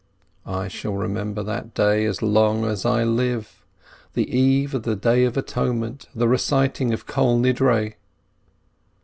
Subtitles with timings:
[0.47, 3.63] I shall remember that day as long as I live.
[4.15, 7.97] The Eve of the Day of Atonement— the reciting of Kol Nidre!